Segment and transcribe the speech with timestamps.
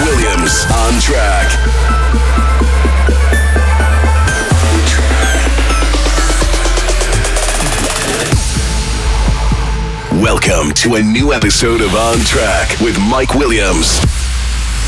[0.00, 1.48] Williams on track.
[10.22, 13.98] Welcome to a new episode of On Track with Mike Williams.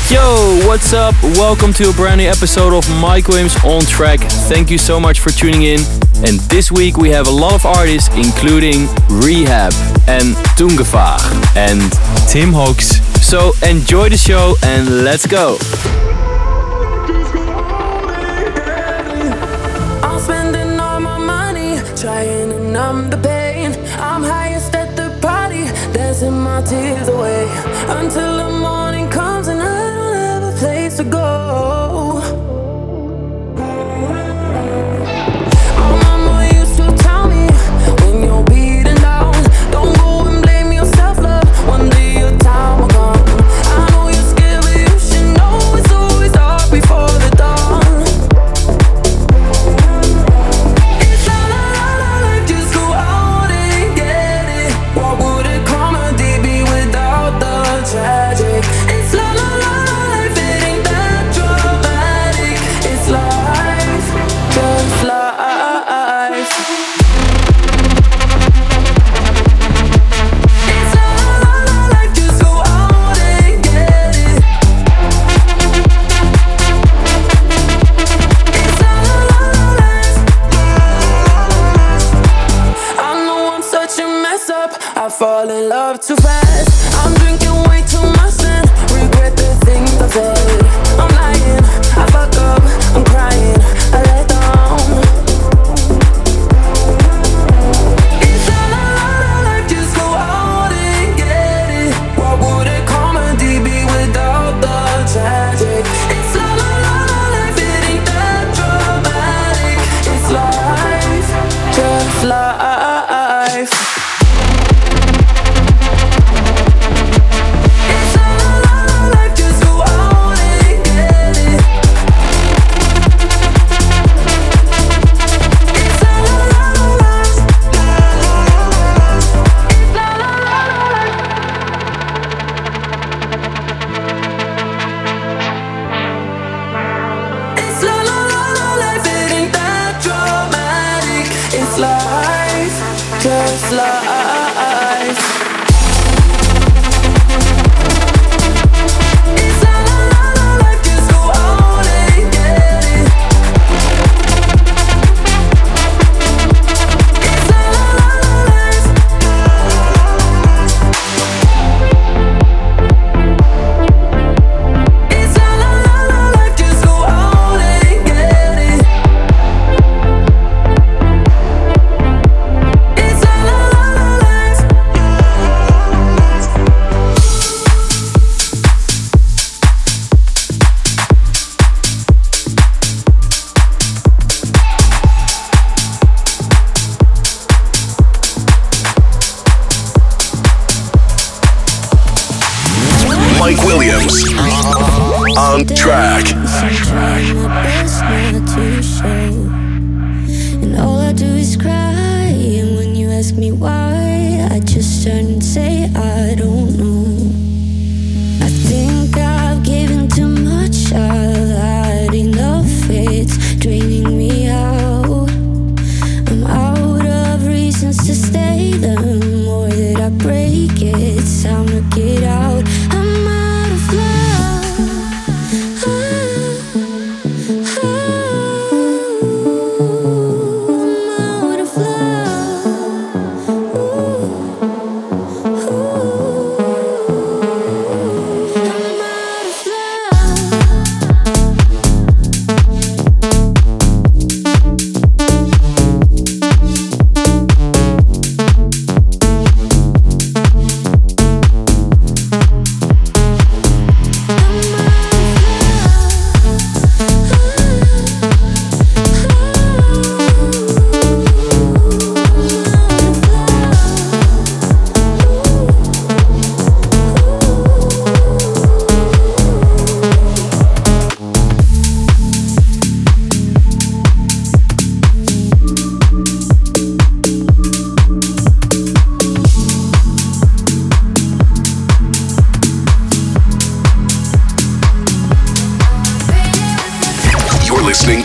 [0.09, 1.15] Yo, what's up?
[1.23, 4.19] Welcome to a brand new episode of Mike Williams On Track.
[4.21, 5.79] Thank you so much for tuning in.
[6.25, 11.91] And this week we have a lot of artists, including R3HAB and Tungevaag and
[12.29, 15.57] Tim Hawks so enjoy the show and let's go.
[21.95, 23.73] Trying to numb the pain.
[23.99, 27.47] I'm highest at the party, dancing my tears away
[27.87, 28.30] until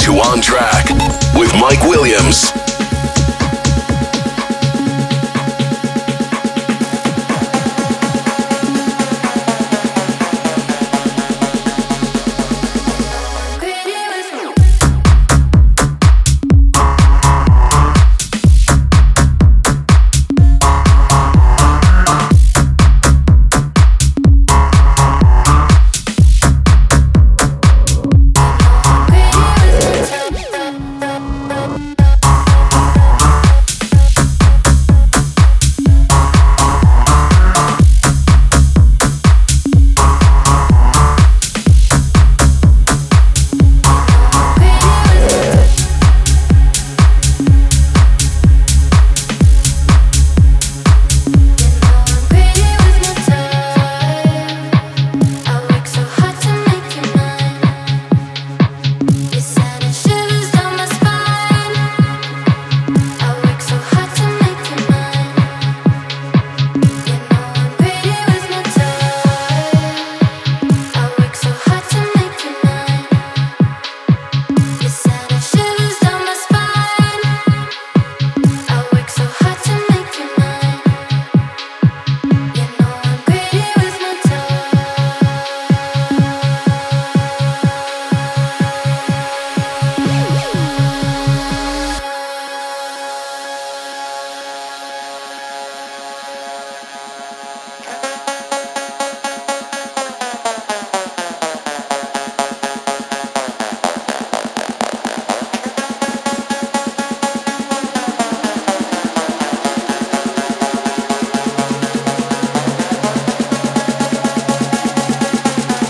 [0.07, 0.89] to On Track
[1.35, 2.76] with Mike Williams.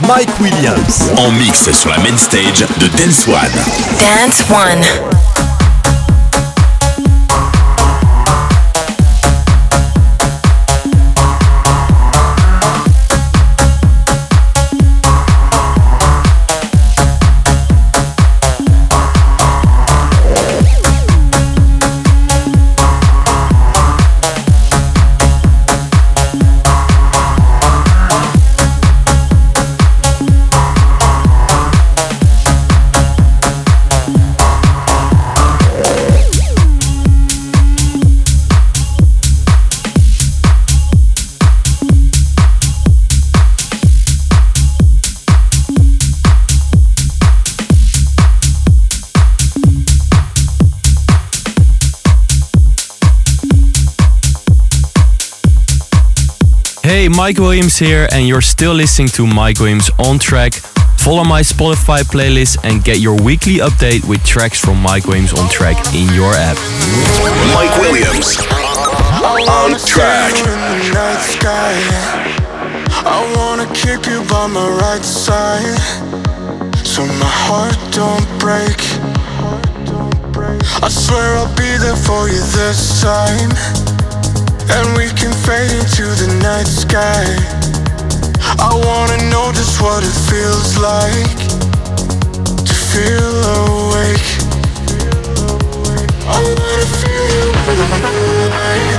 [0.07, 1.11] Mike Williams.
[1.17, 3.53] En mix sur la main stage de Dance One.
[3.99, 5.16] Dance One.
[57.17, 60.53] Mike Williams here, and you're still listening to Mike Williams on track.
[60.99, 65.49] Follow my Spotify playlist and get your weekly update with tracks from Mike Williams on
[65.49, 66.59] track in your app.
[67.55, 68.37] Mike Williams
[69.49, 70.35] on track.
[73.09, 75.79] I wanna keep you by my right side
[76.85, 78.77] so my heart don't break.
[80.83, 83.96] I swear I'll be there for you this time.
[84.69, 87.25] And we can fade into the night sky.
[88.59, 91.39] I wanna know just what it feels like
[92.67, 94.31] To feel awake.
[96.27, 97.47] I wanna feel you
[98.03, 98.99] moonlight.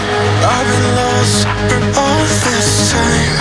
[0.54, 3.36] I've been lost for all this time.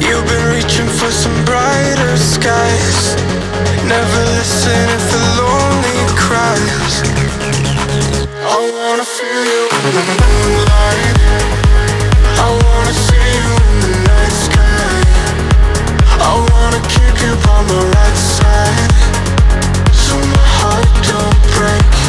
[0.00, 3.16] You've been reaching for some brighter skies.
[3.88, 6.94] Never listen if the lonely cries.
[8.46, 9.64] I wanna feel you
[11.08, 11.23] in
[17.54, 18.90] by my right side
[19.94, 22.03] So my heart don't break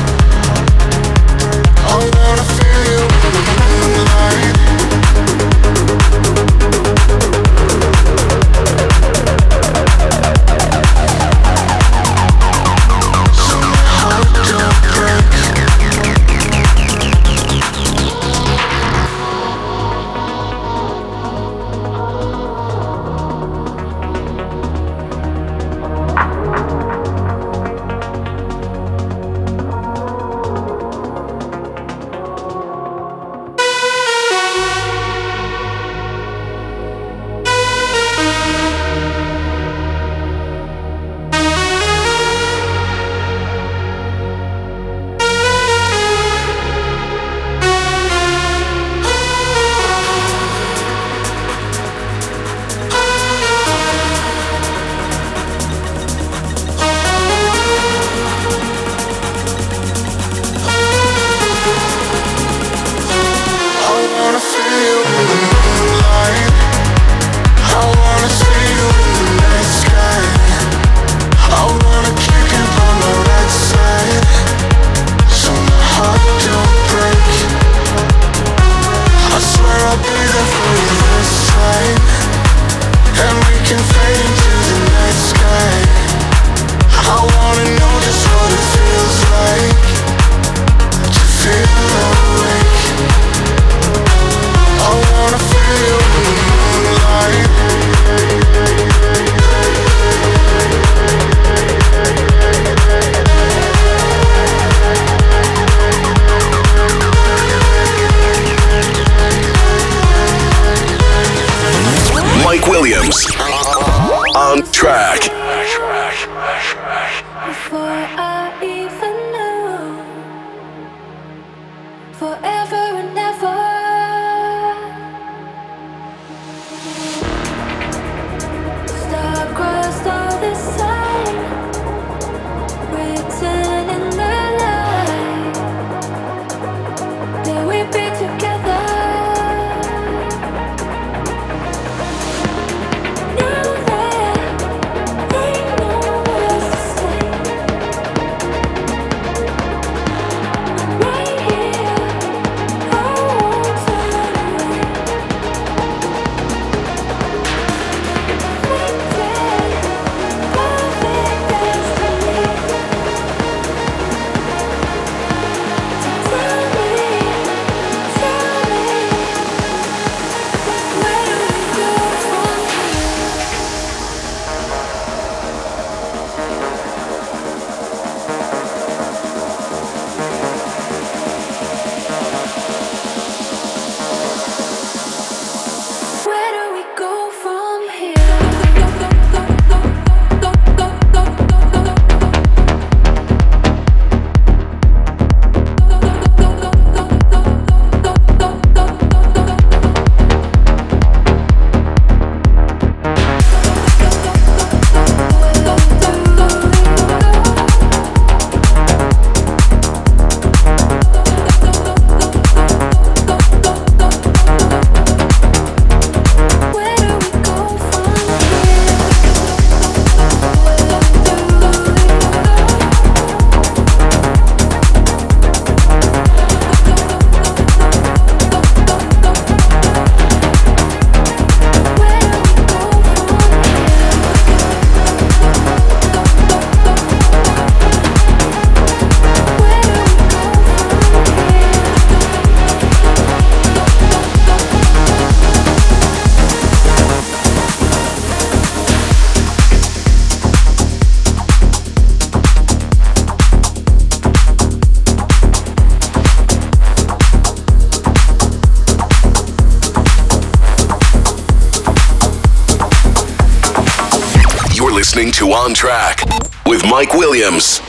[265.66, 266.20] on track
[266.68, 267.82] with Mike Williams.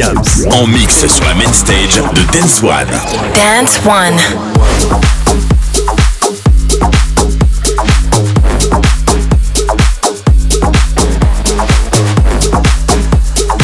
[0.00, 0.46] Williams.
[0.50, 2.86] En mix sur la main stage de Dance One.
[3.34, 4.16] Dance One.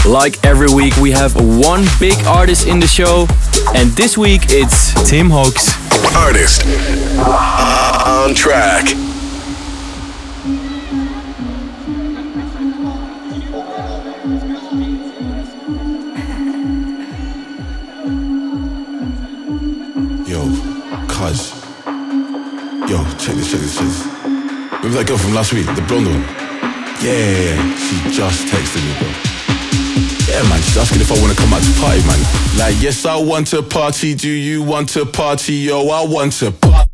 [0.04, 3.26] Like every week, we have one big artist in the show,
[3.74, 5.74] and this week it's Tim Hawks.
[6.14, 6.64] Artist
[8.06, 9.05] on track.
[24.96, 26.22] that girl from last week, the blonde one?
[27.04, 29.08] Yeah, she just texted me, bro.
[30.24, 32.18] Yeah, man, she's asking if I want to come out to party, man.
[32.56, 34.14] Like, yes, I want to party.
[34.14, 35.52] Do you want to party?
[35.54, 36.85] Yo, I want to party.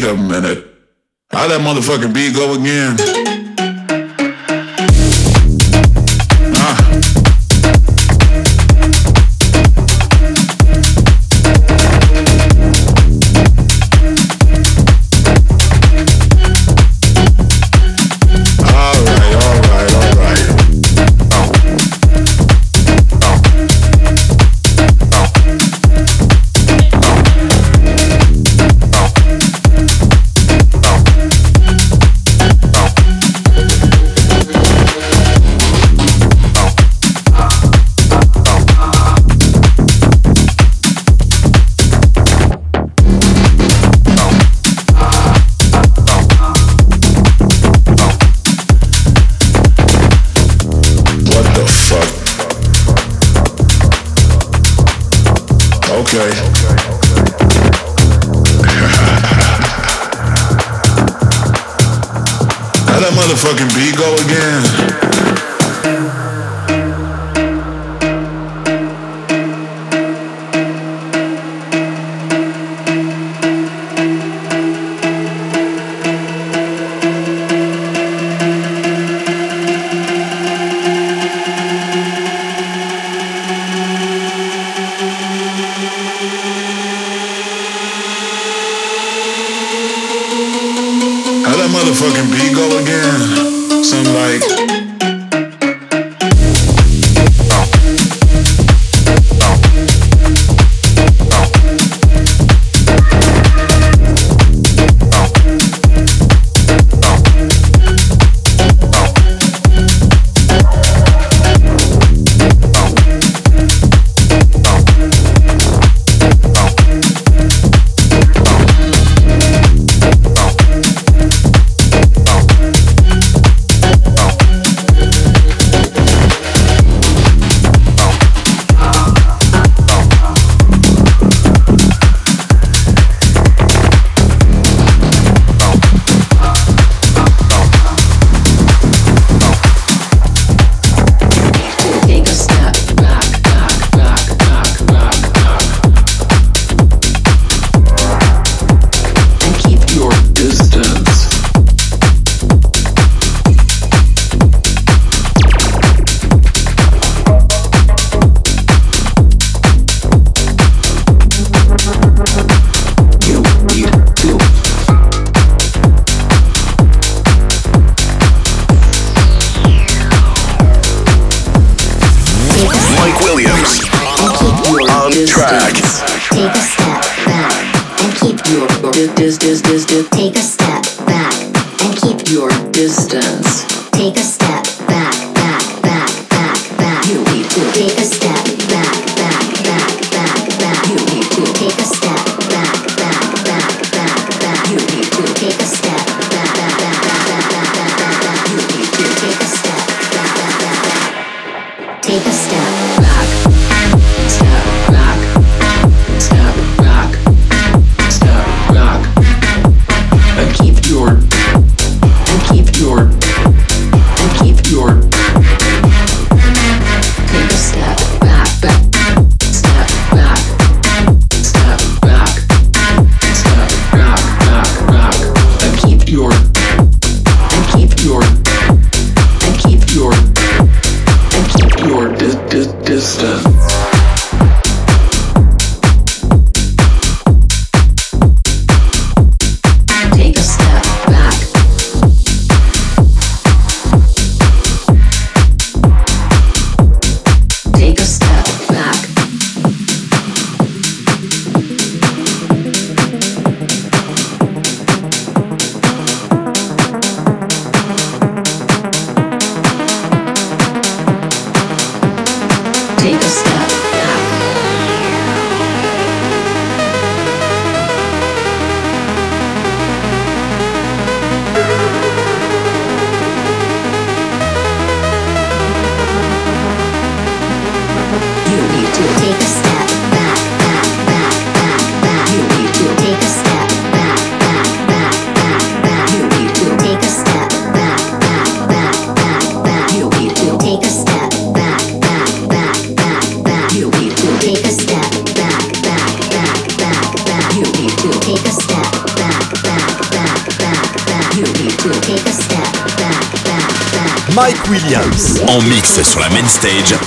[0.00, 0.64] Wait, a minute.
[1.30, 3.27] How that motherfucking beat go again?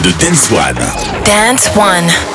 [0.03, 0.79] De Dance One.
[1.25, 2.31] Dance One.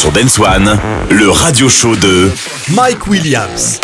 [0.00, 0.78] Sur Dance One,
[1.10, 2.30] le radio show de
[2.70, 3.80] Mike Williams.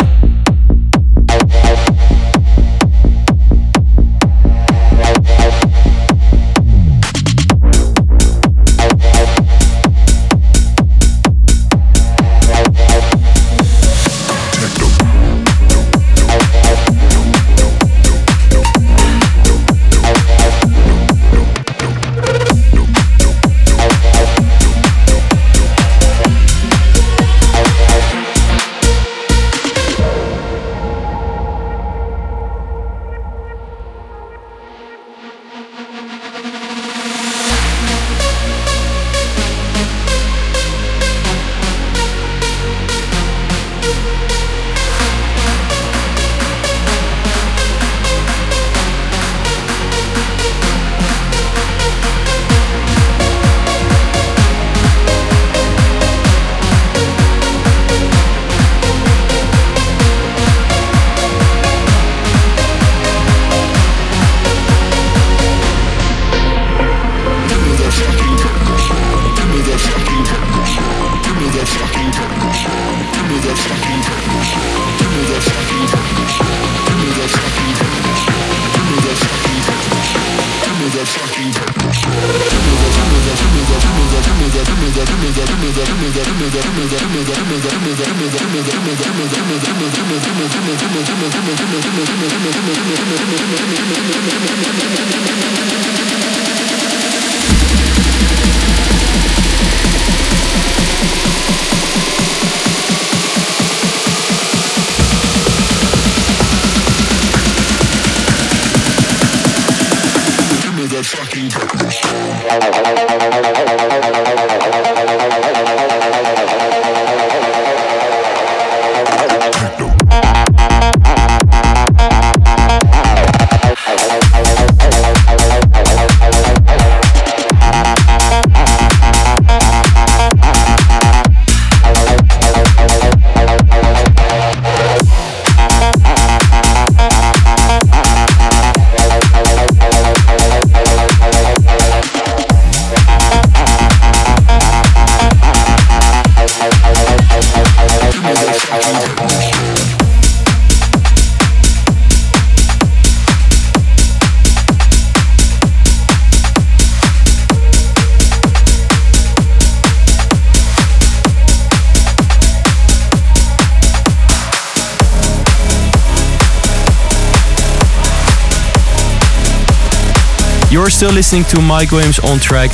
[170.97, 172.71] Still listening to Mike Williams on track.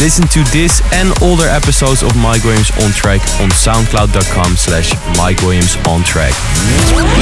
[0.00, 5.38] Listen to this and older episodes of Mike Williams on track on soundcloud.com slash Mike
[5.42, 6.32] Williams on track.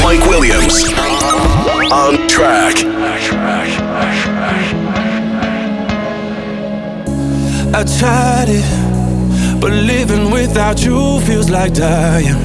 [0.00, 0.84] Mike Williams
[1.90, 2.76] on track.
[7.74, 12.36] I tried it, but living without you feels like dying.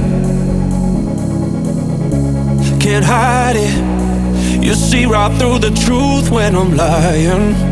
[2.80, 4.64] Can't hide it.
[4.64, 7.69] You see right through the truth when I'm lying.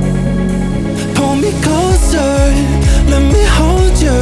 [1.41, 2.33] Me closer,
[3.11, 4.21] let me hold you.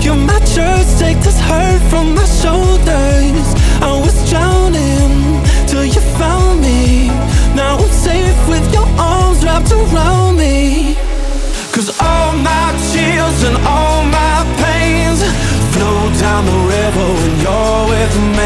[0.00, 3.48] You're my church, take this hurt from my shoulders.
[3.82, 7.08] I was drowning till you found me.
[7.54, 10.96] Now I'm safe with your arms wrapped around me.
[11.70, 15.20] Cause all my chills and all my pains
[15.74, 18.37] flow down the river when you're with me.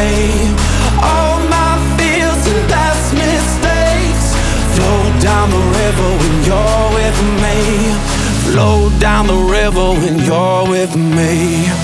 [9.02, 11.81] Down the river when you're with me.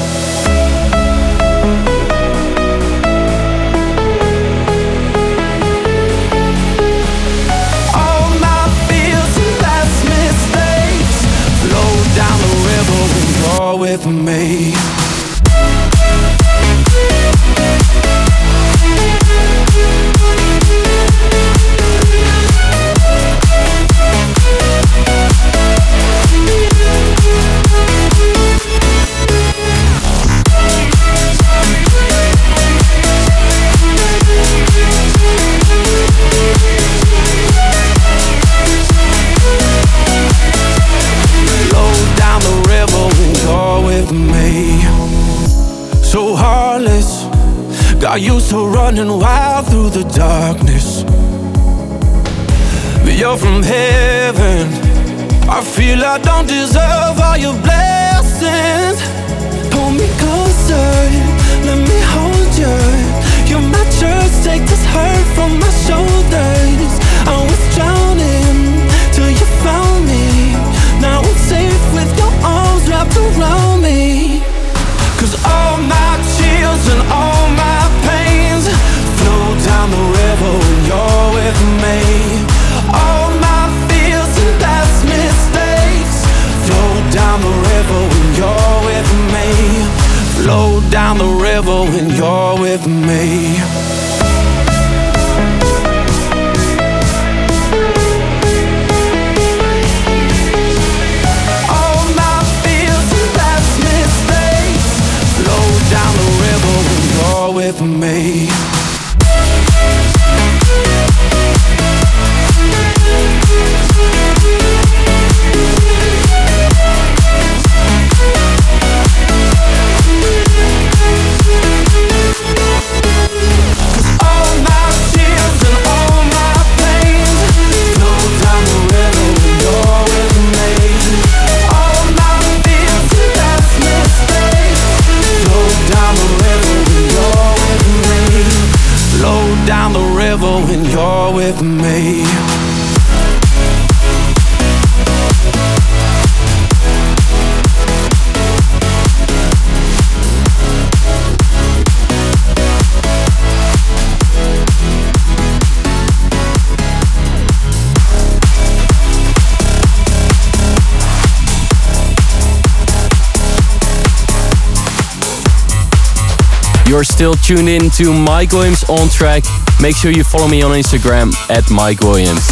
[167.18, 169.42] still tuned in to Mike Williams on track,
[169.82, 172.46] make sure you follow me on Instagram at Mike Williams.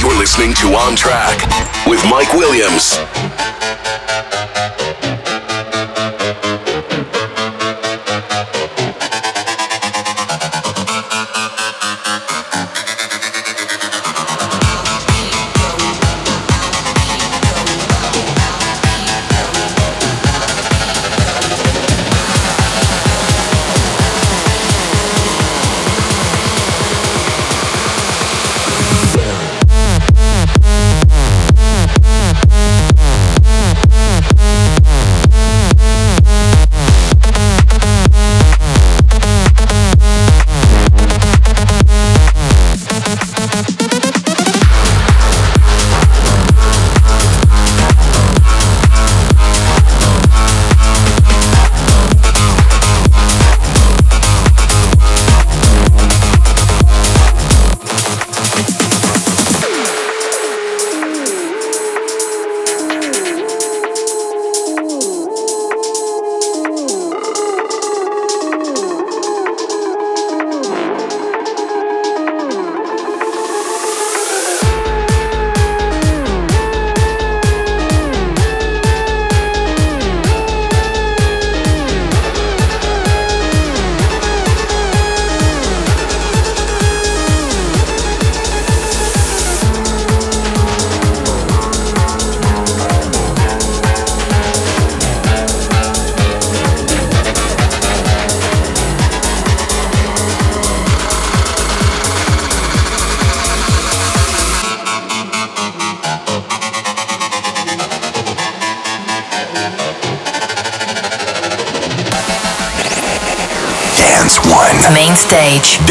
[0.00, 1.36] You're listening to On Track
[1.86, 2.96] with Mike Williams.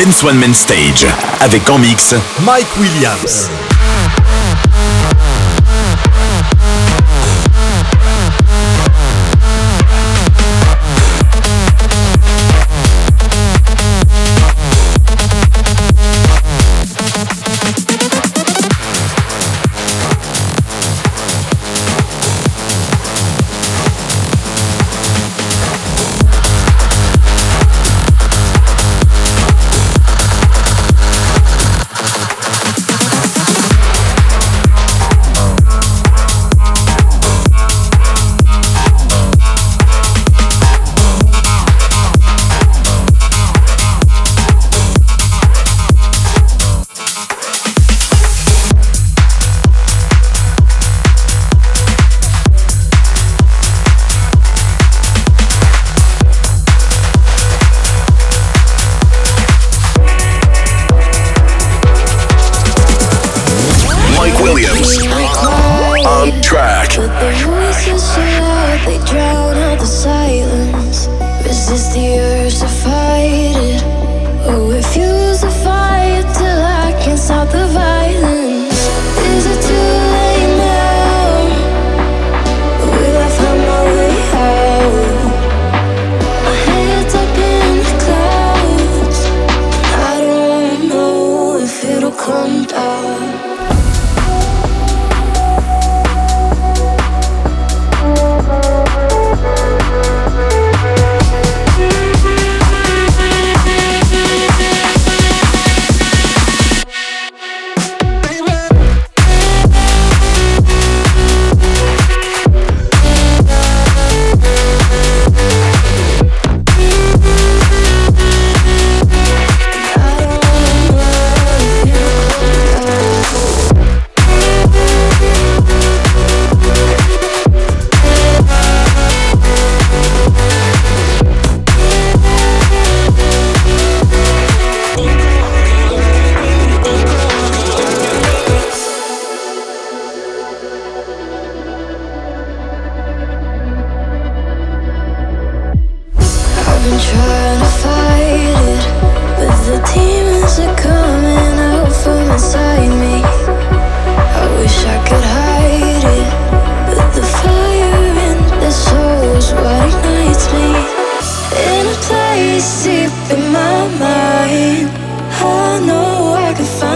[0.04, 1.08] Dance One Man Stage
[1.40, 3.50] avec en mix Mike Williams.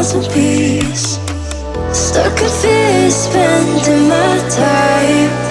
[0.10, 1.20] Can peace.
[1.92, 5.47] Stuck in fear, spending my time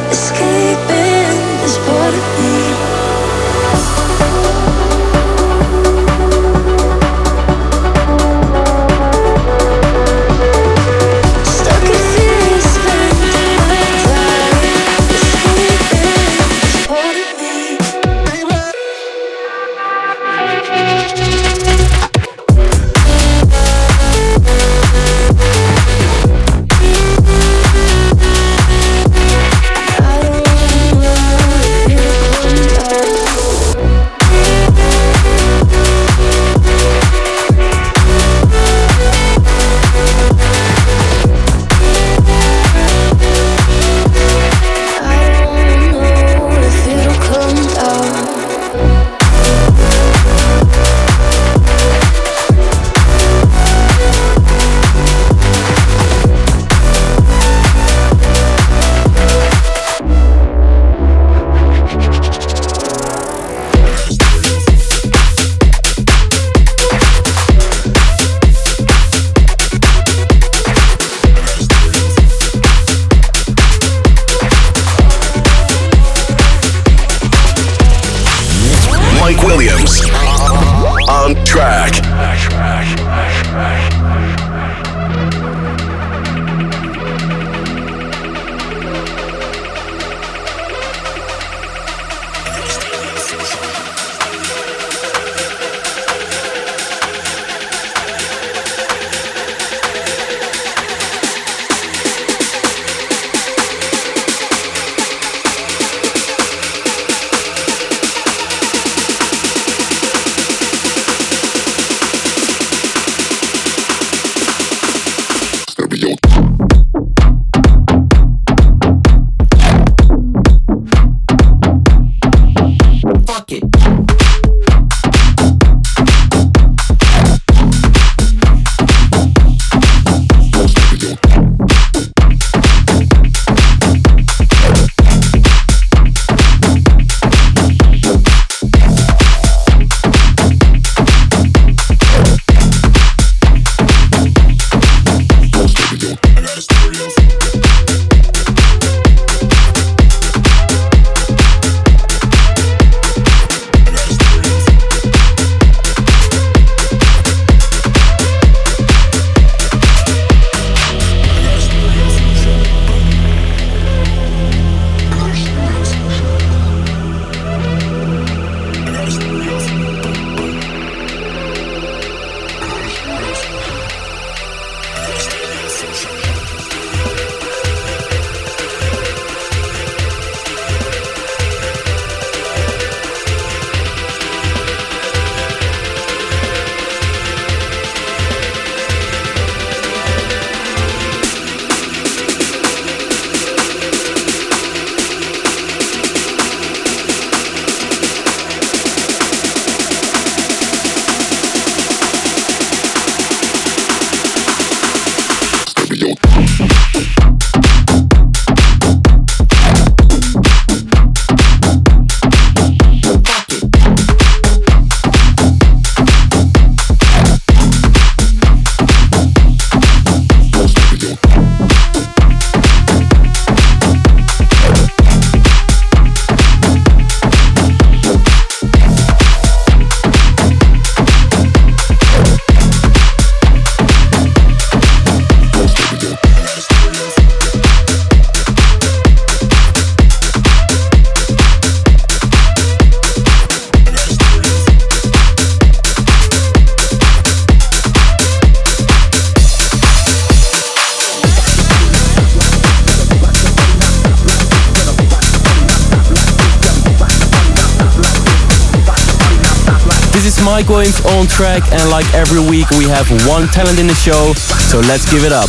[260.67, 264.81] Going on track, and like every week, we have one talent in the show, so
[264.81, 265.49] let's give it up.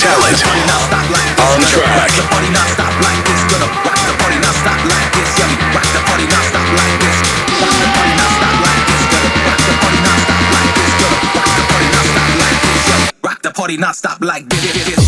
[0.00, 0.40] Talent.
[1.44, 2.10] On track.
[13.22, 14.99] Rock the party, not stop like this.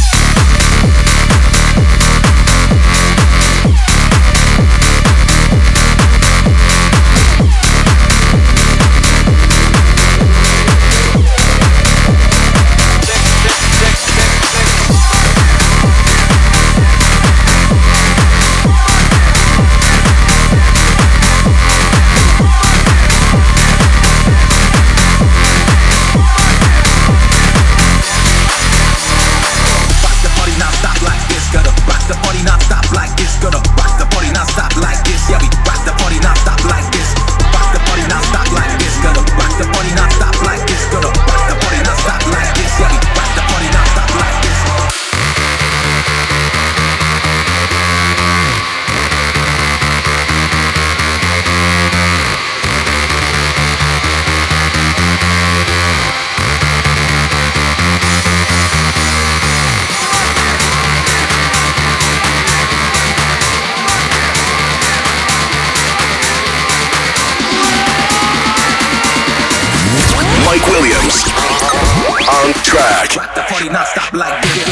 [73.53, 74.72] party not stop like this.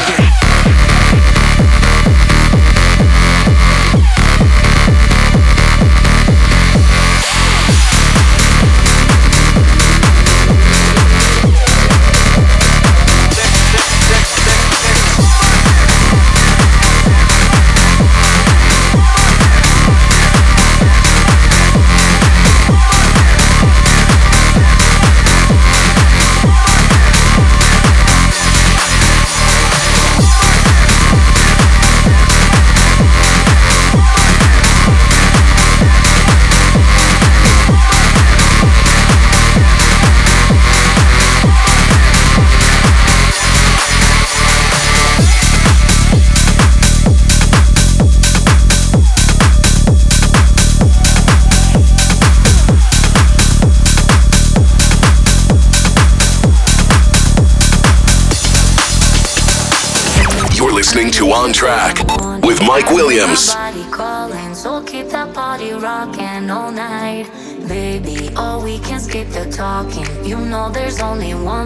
[62.65, 63.53] Mike Williams.
[63.91, 67.29] Calling, so keep that body rocking all night,
[67.67, 68.29] baby.
[68.35, 70.07] Oh, we can skip the talking.
[70.25, 71.60] You know, there's only one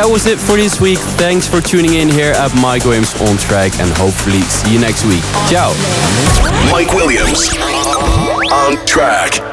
[0.00, 0.98] that was it for this week.
[1.20, 5.04] Thanks for tuning in here at Mike Williams on track and hopefully see you next
[5.04, 5.20] week.
[5.52, 5.76] Ciao.
[6.72, 7.52] Mike Williams
[8.50, 9.49] on track.